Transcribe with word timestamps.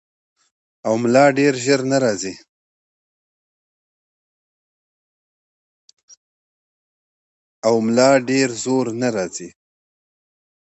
او 7.67 7.75
ملا 7.83 8.13
ډېر 8.27 8.53
زور 8.65 8.89
نۀ 8.99 9.09
راځي- 9.15 9.49